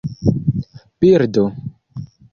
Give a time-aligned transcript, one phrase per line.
[0.99, 1.45] birdo